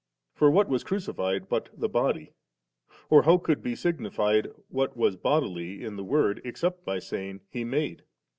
[0.33, 2.33] For what was crucified but the body?
[3.11, 7.63] and how could be signified what was bodily in the Word, except by saying 'He
[7.63, 8.01] made?'